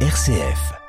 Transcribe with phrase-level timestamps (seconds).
[0.00, 0.85] RCF.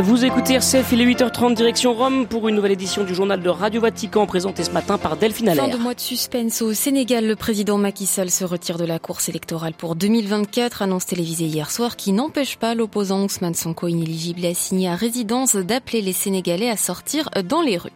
[0.00, 3.48] Vous écoutez RCF, il est 8h30 direction Rome pour une nouvelle édition du journal de
[3.50, 5.66] Radio Vatican présenté ce matin par Delphine Allaire.
[5.66, 8.98] Fin de mois de suspense au Sénégal, le président Macky Sall se retire de la
[8.98, 14.46] course électorale pour 2024, annonce télévisée hier soir qui n'empêche pas l'opposant Ousmane Sonko inéligible
[14.46, 17.90] et assigné à résidence d'appeler les Sénégalais à sortir dans les rues.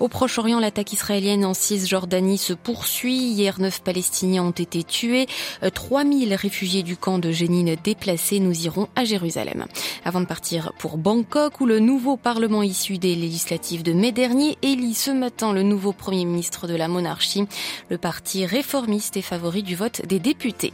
[0.00, 3.18] Au Proche-Orient, l'attaque israélienne en Cisjordanie se poursuit.
[3.18, 5.28] Hier, neuf Palestiniens ont été tués,
[5.74, 8.40] 3000 réfugiés du camp de Jénine déplacés.
[8.40, 9.66] Nous irons à Jérusalem.
[10.04, 14.56] Avant de partir pour Bangkok, où le nouveau Parlement issu des législatives de mai dernier
[14.62, 17.46] élit ce matin le nouveau Premier ministre de la monarchie.
[17.90, 20.72] Le parti réformiste est favori du vote des députés.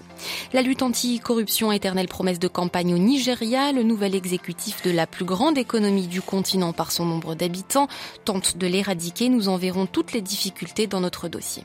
[0.53, 5.25] La lutte anti-corruption, éternelle promesse de campagne au Nigeria, le nouvel exécutif de la plus
[5.25, 7.89] grande économie du continent par son nombre d'habitants,
[8.25, 9.29] tente de l'éradiquer.
[9.29, 11.65] Nous en verrons toutes les difficultés dans notre dossier.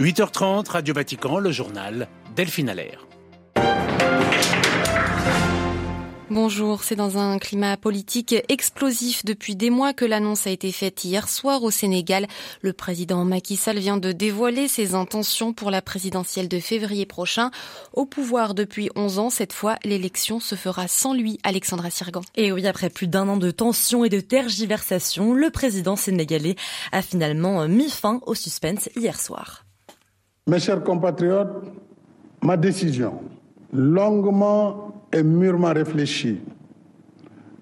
[0.00, 3.06] 8h30, Radio Vatican, le journal Delphine Allaire.
[6.32, 11.04] Bonjour, c'est dans un climat politique explosif depuis des mois que l'annonce a été faite
[11.04, 12.26] hier soir au Sénégal.
[12.62, 17.50] Le président Macky Sall vient de dévoiler ses intentions pour la présidentielle de février prochain.
[17.92, 22.22] Au pouvoir depuis 11 ans, cette fois, l'élection se fera sans lui, Alexandra Sirgan.
[22.34, 26.56] Et oui, après plus d'un an de tension et de tergiversation, le président sénégalais
[26.92, 29.66] a finalement mis fin au suspense hier soir.
[30.46, 31.62] Mes chers compatriotes,
[32.40, 33.20] ma décision
[33.74, 36.40] longuement et mûrement réfléchi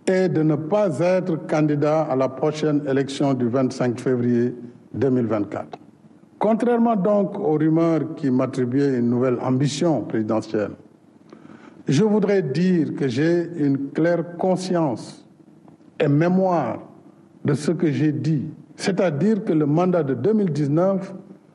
[0.06, 4.54] est de ne pas être candidat à la prochaine élection du 25 février
[4.94, 5.78] 2024.
[6.38, 10.72] Contrairement donc aux rumeurs qui m'attribuaient une nouvelle ambition présidentielle,
[11.86, 15.26] je voudrais dire que j'ai une claire conscience
[15.98, 16.78] et mémoire
[17.44, 18.44] de ce que j'ai dit,
[18.76, 21.14] c'est-à-dire que le mandat de 2019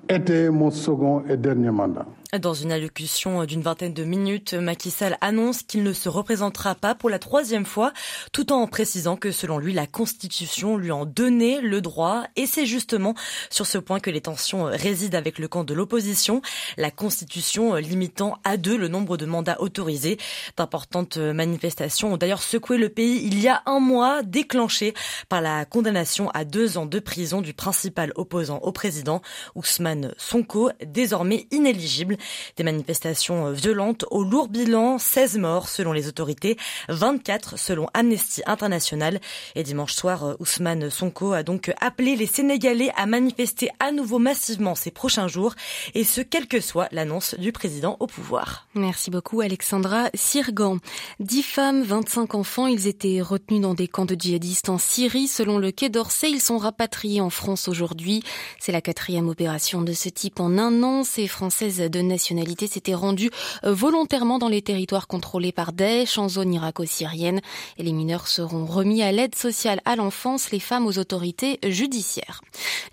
[0.10, 2.06] était mon second et dernier mandat.
[2.34, 6.94] Dans une allocution d'une vingtaine de minutes, Macky Sall annonce qu'il ne se représentera pas
[6.96, 7.94] pour la troisième fois,
[8.34, 12.24] tout en précisant que selon lui, la Constitution lui en donnait le droit.
[12.36, 13.14] Et c'est justement
[13.50, 16.42] sur ce point que les tensions résident avec le camp de l'opposition.
[16.78, 20.18] La Constitution limitant à deux le nombre de mandats autorisés.
[20.58, 24.94] D'importantes manifestations ont d'ailleurs secoué le pays il y a un mois, déclenchées
[25.30, 29.22] par la condamnation à deux ans de prison du principal opposant au président,
[29.54, 32.18] Ousmane Sonko, désormais inéligible.
[32.58, 36.58] Des manifestations violentes au lourd bilan, 16 morts selon les autorités,
[36.90, 39.20] 24 selon Amnesty International.
[39.56, 44.76] Et dimanche soir, Ousmane Sonko a donc appelé les Sénégalais à manifester à nouveau massivement
[44.76, 45.56] ces prochains jours,
[45.94, 48.68] et ce, quelle que soit l'annonce du président au pouvoir.
[48.74, 50.78] Merci beaucoup Alexandra Sirgan.
[51.20, 55.28] 10 femmes, 25 enfants, ils étaient retenus dans des camps de djihadistes en Syrie.
[55.28, 58.24] Selon le Quai d'Orsay, ils sont rapatriés en France aujourd'hui.
[58.60, 61.04] C'est la quatrième opération de ce type en un an.
[61.04, 63.32] Ces Françaises de nationalité s'étaient rendues
[63.64, 67.42] volontairement dans les territoires contrôlés par Daesh en zone irako-syrienne.
[67.78, 72.42] Et les mineurs seront remis à l'aide sociale à l'enfance, les femmes aux autorités judiciaires.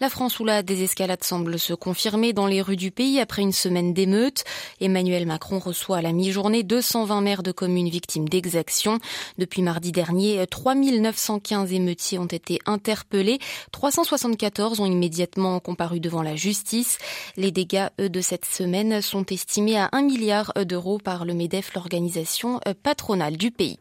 [0.00, 3.52] La France où la désescalade semble se confirmer dans les rues du pays après une
[3.52, 4.44] semaine d'émeutes.
[4.80, 8.98] Emmanuel Macron reçoit à la mi-journée 220 maires de communes victimes d'exactions.
[9.38, 13.38] Depuis mardi dernier, 3915 émeutiers ont été interpellés.
[13.72, 16.98] 374 ont immédiatement comparu devant la justice.
[17.36, 21.74] Les dégâts, eux, de cette semaine sont estimés à 1 milliard d'euros par le MEDEF,
[21.74, 23.78] l'organisation patronale du pays.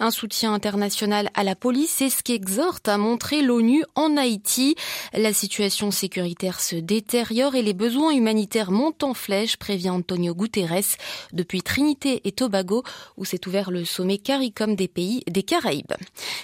[0.00, 4.74] Un soutien international à la police, c'est ce qu'exhorte à montrer l'ONU en Haïti.
[5.12, 10.96] La situation sécuritaire se détériore et les besoins humanitaires montent en flèche, prévient Antonio Guterres
[11.32, 12.82] depuis Trinité et Tobago,
[13.16, 15.94] où s'est ouvert le sommet CARICOM des pays des Caraïbes.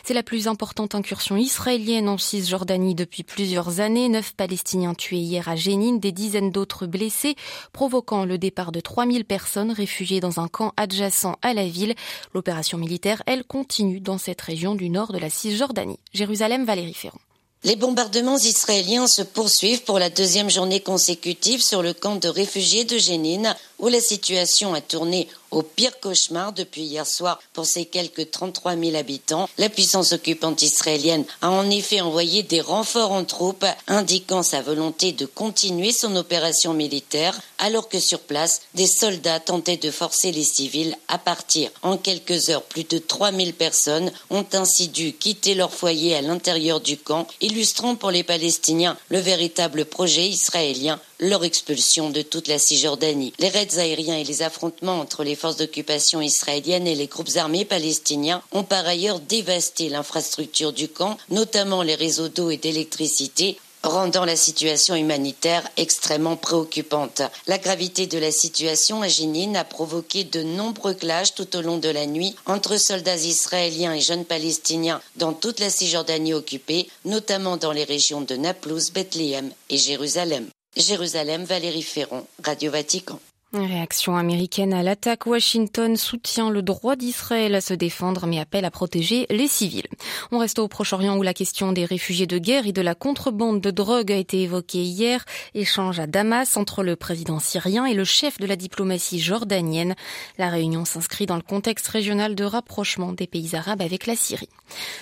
[0.04, 4.08] C'est la plus importante incursion israélienne en Cisjordanie depuis plusieurs années.
[4.08, 7.34] Neuf Palestiniens tués hier à Jénine, des dizaines d'autres blessés,
[7.72, 11.94] provoquant le départ de 3000 personnes réfugiées dans un camp adjacent à la ville.
[12.34, 15.98] L'opération militaire elle, continue dans cette région du nord de la Cisjordanie.
[16.12, 17.18] Jérusalem, Valérie Ferron.
[17.62, 22.84] Les bombardements israéliens se poursuivent pour la deuxième journée consécutive sur le camp de réfugiés
[22.84, 27.84] de Jénine, où la situation a tourné au pire cauchemar depuis hier soir pour ses
[27.84, 29.48] quelques 33 000 habitants.
[29.58, 35.12] La puissance occupante israélienne a en effet envoyé des renforts en troupes, indiquant sa volonté
[35.12, 40.44] de continuer son opération militaire, alors que sur place, des soldats tentaient de forcer les
[40.44, 41.70] civils à partir.
[41.82, 46.22] En quelques heures, plus de 3 000 personnes ont ainsi dû quitter leur foyer à
[46.22, 52.48] l'intérieur du camp, illustrant pour les Palestiniens le véritable projet israélien leur expulsion de toute
[52.48, 53.32] la Cisjordanie.
[53.38, 58.42] Les aériens et les affrontements entre les forces d'occupation israéliennes et les groupes armés palestiniens
[58.52, 64.36] ont par ailleurs dévasté l'infrastructure du camp, notamment les réseaux d'eau et d'électricité, rendant la
[64.36, 67.22] situation humanitaire extrêmement préoccupante.
[67.46, 71.78] La gravité de la situation à Jénine a provoqué de nombreux clashs tout au long
[71.78, 77.56] de la nuit entre soldats israéliens et jeunes palestiniens dans toute la Cisjordanie occupée, notamment
[77.56, 80.48] dans les régions de Naplouse, Bethléem et Jérusalem.
[80.76, 83.18] Jérusalem, Valérie Ferron, Radio Vatican.
[83.52, 88.70] Réaction américaine à l'attaque, Washington soutient le droit d'Israël à se défendre mais appelle à
[88.70, 89.88] protéger les civils.
[90.30, 93.60] On reste au Proche-Orient où la question des réfugiés de guerre et de la contrebande
[93.60, 95.24] de drogue a été évoquée hier.
[95.54, 99.96] Échange à Damas entre le président syrien et le chef de la diplomatie jordanienne.
[100.38, 104.48] La réunion s'inscrit dans le contexte régional de rapprochement des pays arabes avec la Syrie.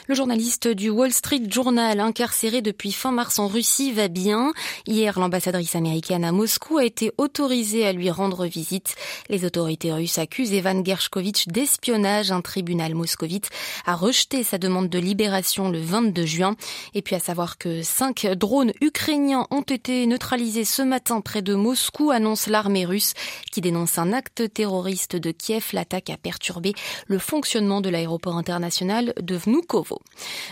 [0.07, 4.55] Le journaliste du Wall Street Journal, incarcéré depuis fin mars en Russie, va bien.
[4.87, 8.11] Hier, l'ambassadrice américaine à Moscou a été autorisée à lui
[8.47, 8.95] visite.
[9.29, 12.31] Les autorités russes accusent Evan Gershkovitch d'espionnage.
[12.31, 13.51] Un tribunal moscovite
[13.87, 16.57] a rejeté sa demande de libération le 22 juin.
[16.95, 21.55] Et puis à savoir que cinq drones ukrainiens ont été neutralisés ce matin près de
[21.55, 23.15] Moscou, annonce l'armée russe
[23.51, 25.71] qui dénonce un acte terroriste de Kiev.
[25.73, 26.75] L'attaque a perturbé
[27.07, 30.01] le fonctionnement de l'aéroport international de Vnukovo.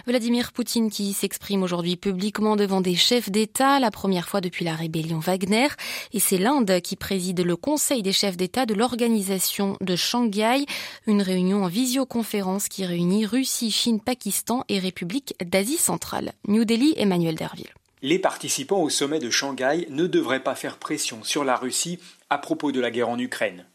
[0.06, 4.74] Vladimir Poutine qui s'exprime aujourd'hui publiquement devant des chefs d'État, la première fois depuis la
[4.74, 5.68] rébellion Wagner.
[6.12, 10.64] Et c'est l'Inde qui préside le Conseil Conseil des chefs d'État de l'organisation de Shanghai,
[11.06, 16.32] une réunion en visioconférence qui réunit Russie, Chine, Pakistan et République d'Asie centrale.
[16.48, 17.68] New Delhi, Emmanuel Derville.
[18.00, 21.98] Les participants au sommet de Shanghai ne devraient pas faire pression sur la Russie
[22.30, 23.66] à propos de la guerre en Ukraine.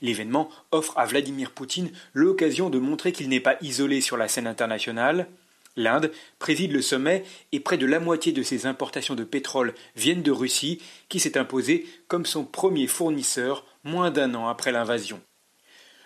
[0.00, 4.46] L'événement offre à Vladimir Poutine l'occasion de montrer qu'il n'est pas isolé sur la scène
[4.46, 5.26] internationale,
[5.76, 10.22] L'Inde préside le sommet et près de la moitié de ses importations de pétrole viennent
[10.22, 15.20] de Russie, qui s'est imposée comme son premier fournisseur moins d'un an après l'invasion.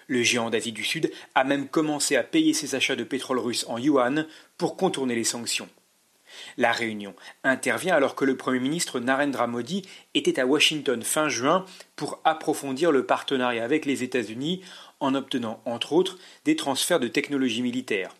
[0.06, 3.64] Le géant d'Asie du Sud a même commencé à payer ses achats de pétrole russe
[3.68, 4.26] en yuan
[4.58, 5.68] pour contourner les sanctions.
[6.56, 9.82] La réunion intervient alors que le Premier ministre Narendra Modi
[10.14, 11.64] était à Washington fin juin
[11.96, 14.62] pour approfondir le partenariat avec les États-Unis
[15.00, 18.14] en obtenant entre autres des transferts de technologies militaires.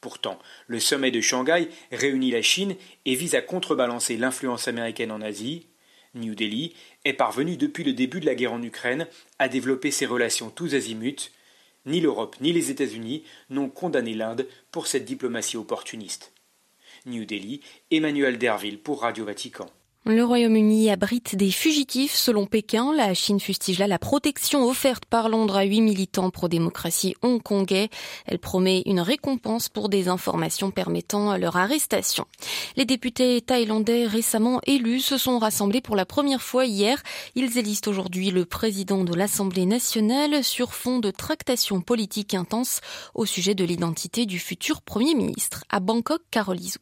[0.00, 5.20] Pourtant, le sommet de Shanghai réunit la Chine et vise à contrebalancer l'influence américaine en
[5.20, 5.66] Asie.
[6.14, 6.74] New Delhi
[7.04, 9.08] est parvenu depuis le début de la guerre en Ukraine
[9.38, 11.30] à développer ses relations tous azimuts.
[11.84, 16.32] Ni l'Europe ni les États-Unis n'ont condamné l'Inde pour cette diplomatie opportuniste.
[17.06, 17.60] New Delhi,
[17.90, 19.70] Emmanuel Derville pour Radio Vatican.
[20.04, 22.14] Le Royaume-Uni abrite des fugitifs.
[22.14, 27.14] Selon Pékin, la Chine fustige là la protection offerte par Londres à huit militants pro-démocratie
[27.20, 27.90] hongkongais.
[28.24, 32.26] Elle promet une récompense pour des informations permettant leur arrestation.
[32.76, 37.02] Les députés thaïlandais récemment élus se sont rassemblés pour la première fois hier.
[37.34, 42.80] Ils élisent aujourd'hui le président de l'Assemblée nationale sur fond de tractations politiques intenses
[43.14, 45.64] au sujet de l'identité du futur Premier ministre.
[45.68, 46.78] À Bangkok, Carolizou.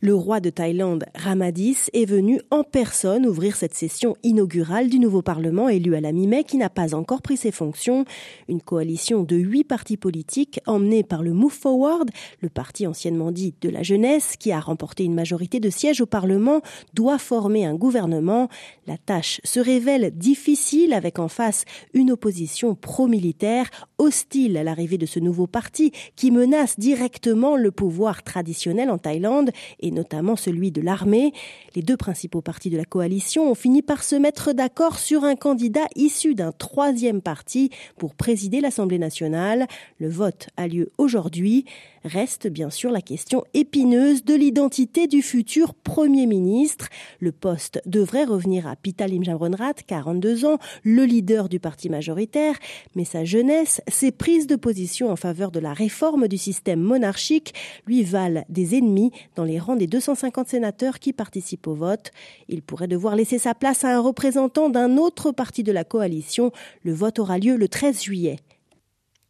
[0.00, 5.22] Le roi de Thaïlande, Ramadis, est venu en personne ouvrir cette session inaugurale du nouveau
[5.22, 8.04] Parlement élu à la mi-mai qui n'a pas encore pris ses fonctions.
[8.48, 12.10] Une coalition de huit partis politiques emmenée par le Move Forward,
[12.40, 16.06] le parti anciennement dit de la jeunesse, qui a remporté une majorité de sièges au
[16.06, 16.60] Parlement,
[16.92, 18.48] doit former un gouvernement.
[18.86, 21.64] La tâche se révèle difficile avec en face
[21.94, 28.22] une opposition pro-militaire hostile à l'arrivée de ce nouveau parti qui menace directement le pouvoir
[28.22, 29.50] traditionnel en Thaïlande
[29.90, 31.32] notamment celui de l'armée.
[31.74, 35.36] Les deux principaux partis de la coalition ont fini par se mettre d'accord sur un
[35.36, 39.66] candidat issu d'un troisième parti pour présider l'Assemblée nationale.
[39.98, 41.64] Le vote a lieu aujourd'hui.
[42.04, 46.88] Reste bien sûr la question épineuse de l'identité du futur Premier ministre.
[47.18, 52.54] Le poste devrait revenir à Pitalim Jamronrat, 42 ans, le leader du parti majoritaire,
[52.94, 57.54] mais sa jeunesse, ses prises de position en faveur de la réforme du système monarchique
[57.86, 62.10] lui valent des ennemis dans les rangs des 250 sénateurs qui participent au vote.
[62.48, 66.52] Il pourrait devoir laisser sa place à un représentant d'un autre parti de la coalition.
[66.82, 68.36] Le vote aura lieu le 13 juillet.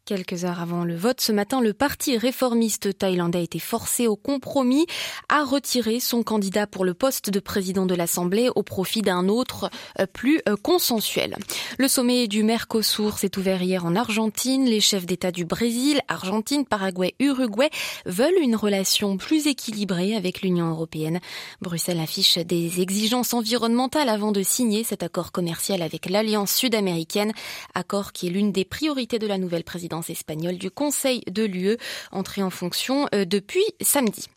[0.07, 4.15] Quelques heures avant le vote ce matin, le parti réformiste thaïlandais a été forcé au
[4.15, 4.85] compromis
[5.27, 9.69] à retirer son candidat pour le poste de président de l'Assemblée au profit d'un autre
[9.99, 11.35] euh, plus euh, consensuel.
[11.77, 14.63] Le sommet du Mercosur s'est ouvert hier en Argentine.
[14.63, 17.69] Les chefs d'État du Brésil, Argentine, Paraguay, Uruguay
[18.05, 21.19] veulent une relation plus équilibrée avec l'Union européenne.
[21.59, 27.33] Bruxelles affiche des exigences environnementales avant de signer cet accord commercial avec l'Alliance sud-américaine,
[27.75, 31.43] accord qui est l'une des priorités de la nouvelle présidence présidence espagnole du Conseil de
[31.43, 31.77] l'UE,
[32.11, 34.27] entrée en fonction euh, depuis samedi.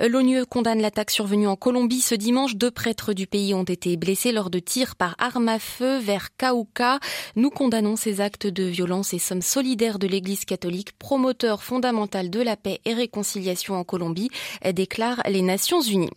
[0.00, 2.56] Euh, L'ONU condamne l'attaque survenue en Colombie ce dimanche.
[2.56, 6.28] Deux prêtres du pays ont été blessés lors de tirs par arme à feu vers
[6.36, 7.00] Cauca.
[7.36, 12.40] Nous condamnons ces actes de violence et sommes solidaires de l'Église catholique, promoteur fondamental de
[12.40, 14.30] la paix et réconciliation en Colombie,
[14.72, 16.10] déclarent les Nations Unies.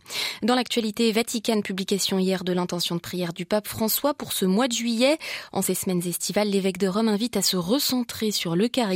[0.43, 4.67] Dans l'actualité, Vatican, publication hier de l'intention de prière du pape François pour ce mois
[4.67, 5.17] de juillet.
[5.51, 8.90] En ces semaines estivales, l'évêque de Rome invite à se recentrer sur l'Eucharistie.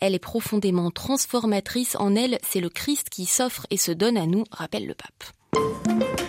[0.00, 1.96] Elle est profondément transformatrice.
[1.96, 6.27] En elle, c'est le Christ qui s'offre et se donne à nous, rappelle le pape.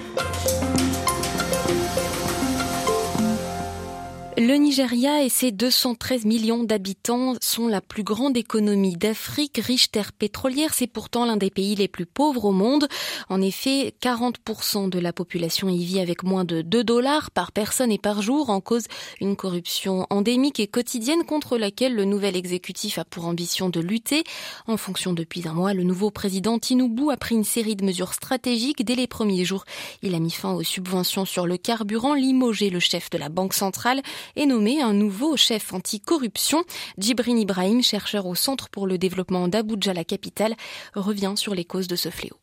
[4.50, 10.12] Le Nigeria et ses 213 millions d'habitants sont la plus grande économie d'Afrique, riche terre
[10.12, 10.74] pétrolière.
[10.74, 12.88] C'est pourtant l'un des pays les plus pauvres au monde.
[13.30, 17.92] En effet, 40% de la population y vit avec moins de 2 dollars par personne
[17.92, 18.86] et par jour, en cause
[19.22, 24.24] une corruption endémique et quotidienne contre laquelle le nouvel exécutif a pour ambition de lutter.
[24.66, 28.16] En fonction depuis un mois, le nouveau président Tinubu a pris une série de mesures
[28.16, 29.66] stratégiques dès les premiers jours.
[30.02, 33.54] Il a mis fin aux subventions sur le carburant, limogé le chef de la Banque
[33.54, 34.02] centrale
[34.40, 36.64] et nommé un nouveau chef anticorruption.
[36.98, 40.56] Djibrin Ibrahim, chercheur au Centre pour le développement d'Abuja, la capitale,
[40.96, 42.38] revient sur les causes de ce fléau.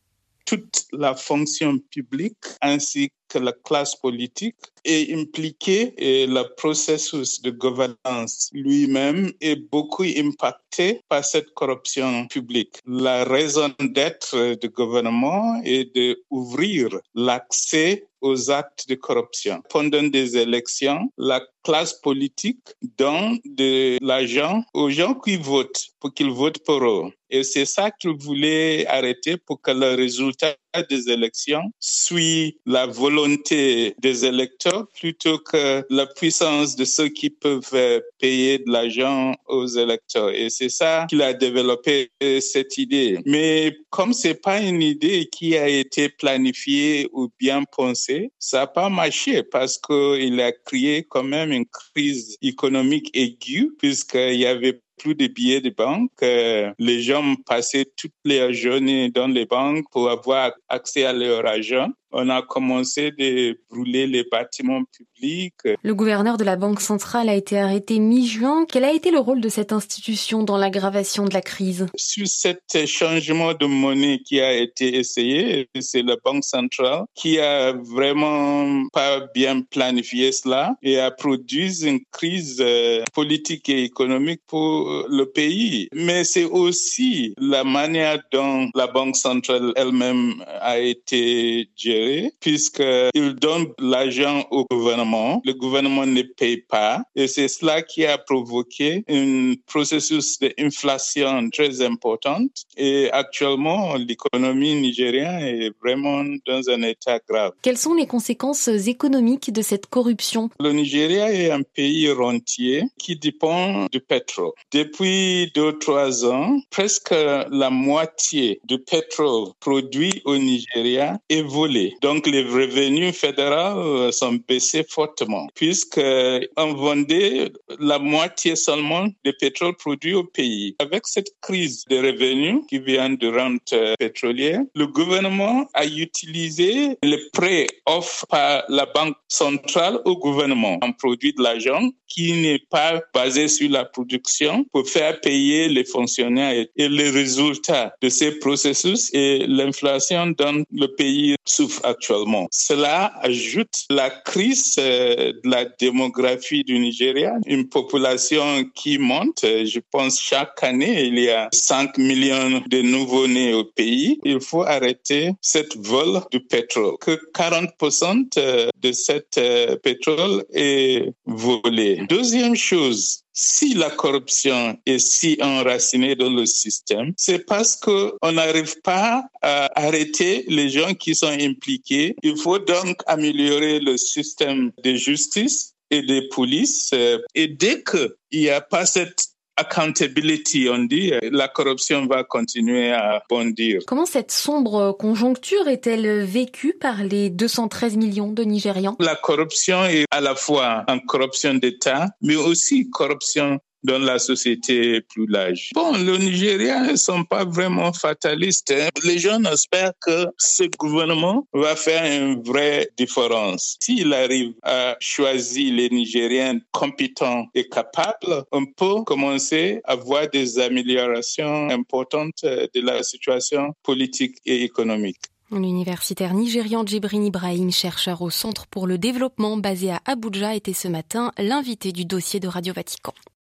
[0.45, 4.55] Toute la fonction publique ainsi la classe politique
[4.85, 12.77] est impliquée et le processus de gouvernance lui-même est beaucoup impacté par cette corruption publique.
[12.85, 19.61] La raison d'être du gouvernement est d'ouvrir l'accès aux actes de corruption.
[19.69, 22.65] Pendant des élections, la classe politique
[22.97, 27.11] donne de l'argent aux gens qui votent pour qu'ils votent pour eux.
[27.29, 30.55] Et c'est ça qu'ils voulaient arrêter pour que le résultat
[30.89, 38.01] des élections suit la volonté des électeurs plutôt que la puissance de ceux qui peuvent
[38.19, 40.29] payer de l'argent aux électeurs.
[40.29, 43.19] Et c'est ça qu'il a développé cette idée.
[43.25, 48.67] Mais comme c'est pas une idée qui a été planifiée ou bien pensée, ça n'a
[48.67, 54.81] pas marché parce qu'il a créé quand même une crise économique aiguë puisqu'il y avait
[54.97, 56.11] plus de billets de banque.
[56.23, 61.45] Euh, les gens passaient toutes les journées dans les banques pour avoir accès à leur
[61.45, 65.53] argent on a commencé de brûler les bâtiments publics.
[65.83, 68.65] Le gouverneur de la Banque centrale a été arrêté mi-juin.
[68.69, 71.87] Quel a été le rôle de cette institution dans l'aggravation de la crise?
[71.95, 77.73] Sur cet changement de monnaie qui a été essayé, c'est la Banque centrale qui a
[77.73, 84.86] vraiment pas bien planifié cela et a produit une crise euh, politique et économique pour
[85.09, 85.89] le pays.
[85.93, 93.67] Mais c'est aussi la manière dont la Banque centrale elle-même a été gérée puisqu'il donne
[93.79, 95.41] l'argent au gouvernement.
[95.45, 101.81] Le gouvernement ne paye pas et c'est cela qui a provoqué un processus d'inflation très
[101.81, 107.53] importante et actuellement l'économie nigérienne est vraiment dans un état grave.
[107.61, 110.49] Quelles sont les conséquences économiques de cette corruption?
[110.59, 114.51] Le Nigeria est un pays rentier qui dépend du pétrole.
[114.77, 122.27] Depuis deux trois ans, presque la moitié du pétrole produit au Nigeria est volé donc
[122.27, 130.25] les revenus fédéraux sont baissés fortement puisqu'on vendait la moitié seulement du pétrole produit au
[130.25, 130.75] pays.
[130.77, 137.19] Avec cette crise de revenus qui vient de rente pétrolière, le gouvernement a utilisé les
[137.33, 143.01] prêts offres par la banque centrale au gouvernement en produit de l'argent qui n'est pas
[143.13, 149.09] basé sur la production pour faire payer les fonctionnaires et les résultats de ces processus
[149.13, 152.47] et l'inflation dans le pays souffre actuellement.
[152.51, 159.41] Cela ajoute la crise euh, de la démographie du Nigeria, une population qui monte.
[159.43, 164.19] Je pense chaque année, il y a 5 millions de nouveaux-nés au pays.
[164.23, 166.97] Il faut arrêter cette vol du pétrole.
[166.99, 172.05] Que 40% euh, de cet euh, pétrole est volé.
[172.09, 178.81] Deuxième chose, si la corruption est si enracinée dans le système, c'est parce qu'on n'arrive
[178.81, 182.15] pas à arrêter les gens qui sont impliqués.
[182.23, 186.91] Il faut donc améliorer le système de justice et de police.
[187.35, 189.27] Et dès qu'il n'y a pas cette
[189.57, 193.81] accountability, on dit, la corruption va continuer à bondir.
[193.87, 198.95] Comment cette sombre conjoncture est-elle vécue par les 213 millions de Nigérians?
[198.99, 205.01] La corruption est à la fois une corruption d'État, mais aussi corruption dans la société
[205.01, 205.69] plus large.
[205.73, 208.71] Bon, le Nigeria ne sont pas vraiment fatalistes.
[208.71, 208.89] Hein.
[209.03, 213.77] Les gens espèrent que ce gouvernement va faire une vraie différence.
[213.79, 220.59] S'il arrive à choisir les Nigériens compétents et capables, on peut commencer à voir des
[220.59, 225.21] améliorations importantes de la situation politique et économique.
[225.49, 230.89] L'universitaire nigérian Djibrin Ibrahim, chercheur au Centre pour le développement basé à Abuja, était ce
[230.89, 233.13] matin l'invité du dossier de Radio Vatican.